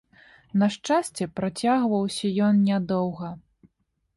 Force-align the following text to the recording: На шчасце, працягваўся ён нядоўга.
На 0.61 0.69
шчасце, 0.75 1.27
працягваўся 1.39 2.33
ён 2.47 2.55
нядоўга. 2.71 3.29